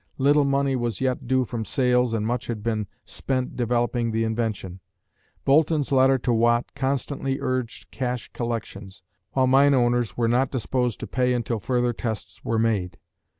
[0.17, 4.79] Little money was yet due from sales and much had been spent developing the invention.
[5.45, 9.03] Boulton's letter to Watt constantly urged cash collections,
[9.33, 12.97] while mine owners were not disposed to pay until further tests were made.